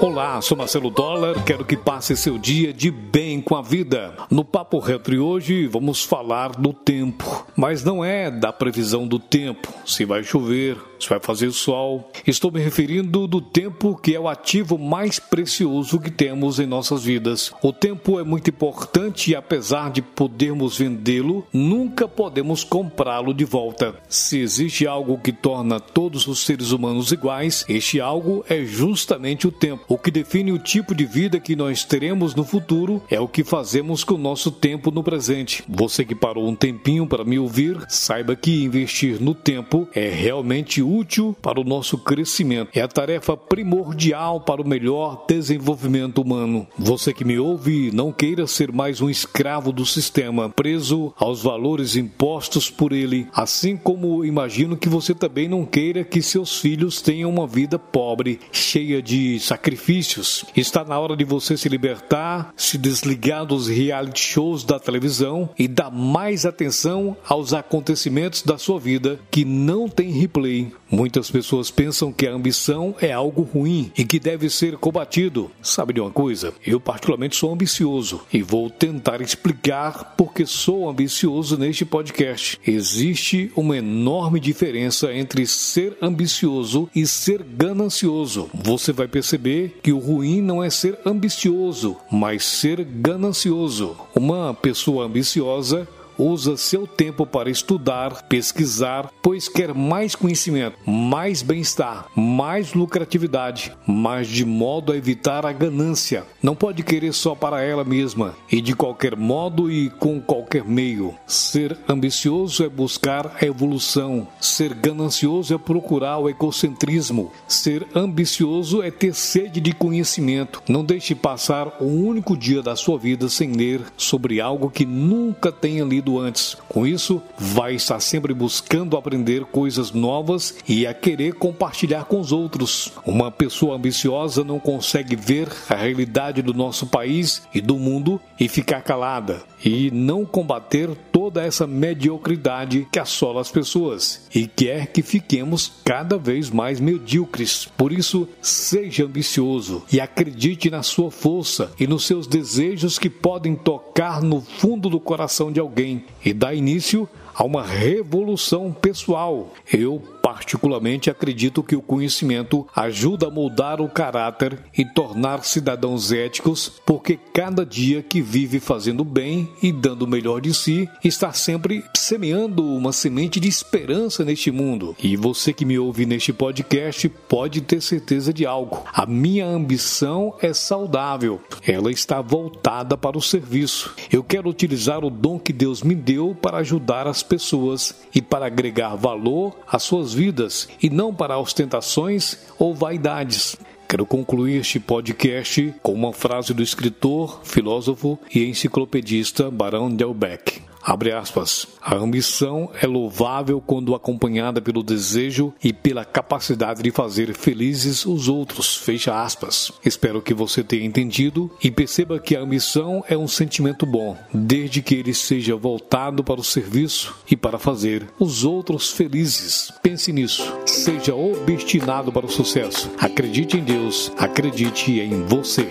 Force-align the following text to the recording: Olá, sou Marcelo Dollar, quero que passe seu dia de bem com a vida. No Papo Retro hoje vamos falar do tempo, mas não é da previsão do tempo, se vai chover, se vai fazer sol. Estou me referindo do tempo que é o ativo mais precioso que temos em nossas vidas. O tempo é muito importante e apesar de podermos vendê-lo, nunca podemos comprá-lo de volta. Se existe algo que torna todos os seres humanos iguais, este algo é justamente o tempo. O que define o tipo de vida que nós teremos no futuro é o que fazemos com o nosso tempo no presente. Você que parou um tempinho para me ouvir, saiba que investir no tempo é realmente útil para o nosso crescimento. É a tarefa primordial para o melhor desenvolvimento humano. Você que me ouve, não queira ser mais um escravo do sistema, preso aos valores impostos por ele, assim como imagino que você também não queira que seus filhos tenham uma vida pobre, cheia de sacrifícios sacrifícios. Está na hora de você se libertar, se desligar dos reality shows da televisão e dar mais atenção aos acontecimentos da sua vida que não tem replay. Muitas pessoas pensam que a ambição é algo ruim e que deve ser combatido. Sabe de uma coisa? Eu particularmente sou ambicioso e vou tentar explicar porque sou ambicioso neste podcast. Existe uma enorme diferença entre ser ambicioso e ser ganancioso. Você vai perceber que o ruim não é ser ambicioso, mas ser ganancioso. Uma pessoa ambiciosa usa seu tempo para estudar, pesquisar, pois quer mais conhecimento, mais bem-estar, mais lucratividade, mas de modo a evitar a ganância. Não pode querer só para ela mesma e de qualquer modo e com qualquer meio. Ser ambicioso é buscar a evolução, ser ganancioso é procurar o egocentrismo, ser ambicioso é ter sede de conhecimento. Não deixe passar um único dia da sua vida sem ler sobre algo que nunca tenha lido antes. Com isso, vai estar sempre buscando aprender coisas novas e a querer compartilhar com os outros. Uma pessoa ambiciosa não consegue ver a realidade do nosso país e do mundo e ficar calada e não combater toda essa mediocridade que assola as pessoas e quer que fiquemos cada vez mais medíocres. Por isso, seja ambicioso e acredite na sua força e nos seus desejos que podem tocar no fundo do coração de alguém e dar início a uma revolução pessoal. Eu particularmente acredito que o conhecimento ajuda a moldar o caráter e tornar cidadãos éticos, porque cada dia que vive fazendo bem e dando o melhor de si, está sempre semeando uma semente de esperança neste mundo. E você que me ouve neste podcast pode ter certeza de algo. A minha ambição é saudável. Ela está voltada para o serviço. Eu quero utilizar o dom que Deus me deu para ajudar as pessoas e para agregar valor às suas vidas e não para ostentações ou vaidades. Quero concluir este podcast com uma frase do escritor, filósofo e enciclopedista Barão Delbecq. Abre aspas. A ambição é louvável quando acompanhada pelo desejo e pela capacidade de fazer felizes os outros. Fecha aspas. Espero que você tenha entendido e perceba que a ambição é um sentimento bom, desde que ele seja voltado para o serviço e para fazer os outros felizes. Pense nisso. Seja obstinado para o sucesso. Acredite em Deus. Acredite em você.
Olá, 0.00 0.40
sou 0.40 0.56
Marcelo 0.56 0.90
Dollar, 0.90 1.42
quero 1.42 1.64
que 1.64 1.76
passe 1.76 2.16
seu 2.16 2.38
dia 2.38 2.72
de 2.72 2.88
bem 2.88 3.40
com 3.40 3.56
a 3.56 3.62
vida. 3.62 4.14
No 4.30 4.44
Papo 4.44 4.78
Retro 4.78 5.20
hoje 5.24 5.66
vamos 5.66 6.04
falar 6.04 6.52
do 6.52 6.72
tempo, 6.72 7.44
mas 7.56 7.82
não 7.82 8.04
é 8.04 8.30
da 8.30 8.52
previsão 8.52 9.08
do 9.08 9.18
tempo, 9.18 9.74
se 9.84 10.04
vai 10.04 10.22
chover, 10.22 10.76
se 11.00 11.08
vai 11.08 11.18
fazer 11.18 11.50
sol. 11.50 12.12
Estou 12.24 12.52
me 12.52 12.60
referindo 12.60 13.26
do 13.26 13.40
tempo 13.40 13.96
que 13.96 14.14
é 14.14 14.20
o 14.20 14.28
ativo 14.28 14.78
mais 14.78 15.18
precioso 15.18 15.98
que 15.98 16.12
temos 16.12 16.60
em 16.60 16.66
nossas 16.66 17.02
vidas. 17.02 17.52
O 17.60 17.72
tempo 17.72 18.20
é 18.20 18.22
muito 18.22 18.50
importante 18.50 19.32
e 19.32 19.34
apesar 19.34 19.90
de 19.90 20.00
podermos 20.00 20.78
vendê-lo, 20.78 21.44
nunca 21.52 22.06
podemos 22.06 22.62
comprá-lo 22.62 23.34
de 23.34 23.44
volta. 23.44 23.96
Se 24.08 24.38
existe 24.38 24.86
algo 24.86 25.18
que 25.18 25.32
torna 25.32 25.80
todos 25.80 26.28
os 26.28 26.44
seres 26.46 26.70
humanos 26.70 27.10
iguais, 27.10 27.64
este 27.68 28.00
algo 28.00 28.44
é 28.48 28.64
justamente 28.64 29.48
o 29.48 29.52
tempo. 29.52 29.87
O 29.90 29.96
que 29.96 30.10
define 30.10 30.52
o 30.52 30.58
tipo 30.58 30.94
de 30.94 31.06
vida 31.06 31.40
que 31.40 31.56
nós 31.56 31.82
teremos 31.82 32.34
no 32.34 32.44
futuro 32.44 33.02
é 33.08 33.18
o 33.18 33.26
que 33.26 33.42
fazemos 33.42 34.04
com 34.04 34.16
o 34.16 34.18
nosso 34.18 34.50
tempo 34.50 34.90
no 34.90 35.02
presente. 35.02 35.64
Você 35.66 36.04
que 36.04 36.14
parou 36.14 36.46
um 36.46 36.54
tempinho 36.54 37.06
para 37.06 37.24
me 37.24 37.38
ouvir, 37.38 37.78
saiba 37.88 38.36
que 38.36 38.62
investir 38.62 39.18
no 39.18 39.34
tempo 39.34 39.88
é 39.94 40.10
realmente 40.10 40.82
útil 40.82 41.34
para 41.40 41.58
o 41.58 41.64
nosso 41.64 41.96
crescimento. 41.96 42.68
É 42.74 42.82
a 42.82 42.88
tarefa 42.88 43.34
primordial 43.34 44.42
para 44.42 44.60
o 44.60 44.68
melhor 44.68 45.24
desenvolvimento 45.26 46.20
humano. 46.20 46.66
Você 46.78 47.14
que 47.14 47.24
me 47.24 47.38
ouve, 47.38 47.90
não 47.90 48.12
queira 48.12 48.46
ser 48.46 48.70
mais 48.70 49.00
um 49.00 49.08
escravo 49.08 49.72
do 49.72 49.86
sistema, 49.86 50.50
preso 50.50 51.14
aos 51.16 51.42
valores 51.42 51.96
impostos 51.96 52.68
por 52.68 52.92
ele, 52.92 53.26
assim 53.32 53.74
como 53.74 54.22
imagino 54.22 54.76
que 54.76 54.88
você 54.88 55.14
também 55.14 55.48
não 55.48 55.64
queira 55.64 56.04
que 56.04 56.20
seus 56.20 56.60
filhos 56.60 57.00
tenham 57.00 57.30
uma 57.30 57.46
vida 57.46 57.78
pobre, 57.78 58.38
cheia 58.52 59.00
de 59.00 59.40
sacrifícios 59.40 59.77
sacrifícios. 59.78 60.44
Está 60.56 60.84
na 60.84 60.98
hora 60.98 61.16
de 61.16 61.24
você 61.24 61.56
se 61.56 61.68
libertar, 61.68 62.52
se 62.56 62.76
desligar 62.76 63.46
dos 63.46 63.68
reality 63.68 64.20
shows 64.20 64.64
da 64.64 64.78
televisão 64.78 65.48
e 65.58 65.68
dar 65.68 65.90
mais 65.90 66.44
atenção 66.44 67.16
aos 67.26 67.54
acontecimentos 67.54 68.42
da 68.42 68.58
sua 68.58 68.78
vida 68.80 69.18
que 69.30 69.44
não 69.44 69.88
tem 69.88 70.10
replay. 70.10 70.72
Muitas 70.90 71.30
pessoas 71.30 71.70
pensam 71.70 72.12
que 72.12 72.26
a 72.26 72.32
ambição 72.32 72.94
é 73.00 73.12
algo 73.12 73.42
ruim 73.42 73.92
e 73.96 74.04
que 74.04 74.18
deve 74.18 74.48
ser 74.50 74.76
combatido. 74.78 75.50
Sabe 75.62 75.92
de 75.92 76.00
uma 76.00 76.10
coisa? 76.10 76.52
Eu 76.66 76.80
particularmente 76.80 77.36
sou 77.36 77.52
ambicioso 77.52 78.22
e 78.32 78.42
vou 78.42 78.70
tentar 78.70 79.20
explicar 79.20 80.14
porque 80.16 80.46
sou 80.46 80.88
ambicioso 80.88 81.58
neste 81.58 81.84
podcast. 81.84 82.58
Existe 82.66 83.52
uma 83.54 83.76
enorme 83.76 84.40
diferença 84.40 85.12
entre 85.12 85.46
ser 85.46 85.96
ambicioso 86.00 86.88
e 86.94 87.06
ser 87.06 87.42
ganancioso. 87.42 88.48
Você 88.54 88.92
vai 88.92 89.06
perceber 89.06 89.67
que 89.68 89.92
o 89.92 89.98
ruim 89.98 90.40
não 90.40 90.62
é 90.62 90.70
ser 90.70 90.98
ambicioso, 91.04 91.96
mas 92.10 92.44
ser 92.44 92.84
ganancioso. 92.84 93.96
Uma 94.14 94.54
pessoa 94.54 95.06
ambiciosa 95.06 95.86
usa 96.18 96.56
seu 96.56 96.86
tempo 96.86 97.24
para 97.24 97.48
estudar, 97.48 98.22
pesquisar, 98.28 99.10
pois 99.22 99.48
quer 99.48 99.72
mais 99.72 100.14
conhecimento, 100.14 100.76
mais 100.84 101.42
bem-estar, 101.42 102.06
mais 102.16 102.74
lucratividade, 102.74 103.72
mas 103.86 104.26
de 104.28 104.44
modo 104.44 104.92
a 104.92 104.96
evitar 104.96 105.46
a 105.46 105.52
ganância. 105.52 106.24
Não 106.42 106.54
pode 106.54 106.82
querer 106.82 107.12
só 107.12 107.34
para 107.34 107.62
ela 107.62 107.84
mesma 107.84 108.34
e 108.50 108.60
de 108.60 108.74
qualquer 108.74 109.16
modo 109.16 109.70
e 109.70 109.90
com 109.90 110.20
qualquer 110.20 110.64
meio. 110.64 111.14
Ser 111.26 111.78
ambicioso 111.88 112.64
é 112.64 112.68
buscar 112.68 113.36
a 113.40 113.46
evolução, 113.46 114.26
ser 114.40 114.74
ganancioso 114.74 115.54
é 115.54 115.58
procurar 115.58 116.18
o 116.18 116.28
egocentrismo, 116.28 117.32
ser 117.46 117.86
ambicioso 117.94 118.82
é 118.82 118.90
ter 118.90 119.14
sede 119.14 119.60
de 119.60 119.72
conhecimento. 119.72 120.62
Não 120.68 120.84
deixe 120.84 121.14
passar 121.14 121.76
um 121.80 122.06
único 122.06 122.36
dia 122.36 122.62
da 122.62 122.74
sua 122.74 122.98
vida 122.98 123.28
sem 123.28 123.52
ler 123.52 123.82
sobre 123.96 124.40
algo 124.40 124.70
que 124.70 124.84
nunca 124.84 125.52
tenha 125.52 125.84
lido 125.84 126.07
antes. 126.16 126.56
Com 126.68 126.86
isso, 126.86 127.20
vai 127.36 127.74
estar 127.74 127.98
sempre 127.98 128.32
buscando 128.32 128.96
aprender 128.96 129.44
coisas 129.46 129.90
novas 129.90 130.54
e 130.68 130.86
a 130.86 130.94
querer 130.94 131.34
compartilhar 131.34 132.04
com 132.04 132.20
os 132.20 132.30
outros. 132.30 132.92
Uma 133.04 133.32
pessoa 133.32 133.74
ambiciosa 133.74 134.44
não 134.44 134.60
consegue 134.60 135.16
ver 135.16 135.48
a 135.68 135.74
realidade 135.74 136.40
do 136.40 136.54
nosso 136.54 136.86
país 136.86 137.42
e 137.52 137.60
do 137.60 137.76
mundo 137.76 138.20
e 138.38 138.46
ficar 138.46 138.82
calada 138.82 139.42
e 139.64 139.90
não 139.90 140.24
combater 140.24 140.90
toda 141.10 141.42
essa 141.42 141.66
mediocridade 141.66 142.86
que 142.92 142.98
assola 142.98 143.40
as 143.40 143.50
pessoas 143.50 144.26
e 144.34 144.46
quer 144.46 144.86
que 144.86 145.02
fiquemos 145.02 145.72
cada 145.84 146.16
vez 146.16 146.50
mais 146.50 146.80
medíocres. 146.80 147.68
Por 147.76 147.92
isso, 147.92 148.28
seja 148.40 149.04
ambicioso 149.04 149.82
e 149.92 150.00
acredite 150.00 150.70
na 150.70 150.82
sua 150.82 151.10
força 151.10 151.72
e 151.78 151.86
nos 151.86 152.06
seus 152.06 152.26
desejos 152.26 152.98
que 152.98 153.10
podem 153.10 153.56
tocar 153.56 154.22
no 154.22 154.40
fundo 154.40 154.88
do 154.88 155.00
coração 155.00 155.50
de 155.50 155.60
alguém 155.60 155.97
e 156.24 156.32
dar 156.32 156.54
início 156.54 157.08
a 157.34 157.44
uma 157.44 157.62
revolução 157.62 158.72
pessoal. 158.72 159.54
Eu 159.72 160.02
particularmente 160.28 161.08
acredito 161.08 161.62
que 161.62 161.74
o 161.74 161.80
conhecimento 161.80 162.66
ajuda 162.76 163.28
a 163.28 163.30
moldar 163.30 163.80
o 163.80 163.88
caráter 163.88 164.58
e 164.76 164.84
tornar 164.84 165.42
cidadãos 165.42 166.12
éticos, 166.12 166.70
porque 166.84 167.18
cada 167.32 167.64
dia 167.64 168.02
que 168.02 168.20
vive 168.20 168.60
fazendo 168.60 169.04
bem 169.04 169.48
e 169.62 169.72
dando 169.72 170.02
o 170.02 170.06
melhor 170.06 170.42
de 170.42 170.52
si, 170.52 170.86
está 171.02 171.32
sempre 171.32 171.82
semeando 171.96 172.62
uma 172.62 172.92
semente 172.92 173.40
de 173.40 173.48
esperança 173.48 174.22
neste 174.22 174.50
mundo. 174.50 174.94
E 175.02 175.16
você 175.16 175.50
que 175.50 175.64
me 175.64 175.78
ouve 175.78 176.04
neste 176.04 176.30
podcast 176.30 177.08
pode 177.08 177.62
ter 177.62 177.80
certeza 177.80 178.30
de 178.30 178.44
algo. 178.44 178.84
A 178.92 179.06
minha 179.06 179.46
ambição 179.46 180.34
é 180.42 180.52
saudável. 180.52 181.40
Ela 181.66 181.90
está 181.90 182.20
voltada 182.20 182.98
para 182.98 183.16
o 183.16 183.22
serviço. 183.22 183.94
Eu 184.12 184.22
quero 184.22 184.50
utilizar 184.50 185.02
o 185.02 185.10
dom 185.10 185.38
que 185.38 185.54
Deus 185.54 185.82
me 185.82 185.94
deu 185.94 186.36
para 186.38 186.58
ajudar 186.58 187.06
as 187.06 187.22
pessoas 187.22 187.94
e 188.14 188.20
para 188.20 188.44
agregar 188.44 188.94
valor 188.94 189.56
às 189.66 189.82
suas 189.84 190.17
vidas 190.18 190.68
e 190.82 190.90
não 190.90 191.14
para 191.14 191.38
ostentações 191.38 192.38
ou 192.58 192.74
vaidades. 192.74 193.56
Quero 193.88 194.04
concluir 194.04 194.62
este 194.62 194.80
podcast 194.80 195.72
com 195.80 195.92
uma 195.92 196.12
frase 196.12 196.52
do 196.52 196.60
escritor, 196.60 197.40
filósofo 197.44 198.18
e 198.34 198.44
enciclopedista 198.44 199.48
Barão 199.48 199.88
Delbecq. 199.88 200.60
Abre 200.88 201.12
aspas. 201.12 201.68
A 201.82 201.96
ambição 201.96 202.70
é 202.80 202.86
louvável 202.86 203.60
quando 203.60 203.94
acompanhada 203.94 204.58
pelo 204.58 204.82
desejo 204.82 205.52
e 205.62 205.70
pela 205.70 206.02
capacidade 206.02 206.82
de 206.82 206.90
fazer 206.90 207.34
felizes 207.34 208.06
os 208.06 208.26
outros. 208.26 208.74
Fecha 208.74 209.22
aspas. 209.22 209.70
Espero 209.84 210.22
que 210.22 210.32
você 210.32 210.64
tenha 210.64 210.86
entendido 210.86 211.50
e 211.62 211.70
perceba 211.70 212.18
que 212.18 212.34
a 212.34 212.40
ambição 212.40 213.04
é 213.06 213.18
um 213.18 213.28
sentimento 213.28 213.84
bom, 213.84 214.16
desde 214.32 214.80
que 214.80 214.94
ele 214.94 215.12
seja 215.12 215.54
voltado 215.54 216.24
para 216.24 216.40
o 216.40 216.44
serviço 216.44 217.14
e 217.30 217.36
para 217.36 217.58
fazer 217.58 218.08
os 218.18 218.42
outros 218.42 218.90
felizes. 218.90 219.70
Pense 219.82 220.10
nisso. 220.10 220.50
Seja 220.64 221.14
obstinado 221.14 222.10
para 222.10 222.24
o 222.24 222.30
sucesso. 222.30 222.90
Acredite 222.96 223.58
em 223.58 223.62
Deus. 223.62 224.10
Acredite 224.16 224.98
em 224.98 225.26
você. 225.26 225.68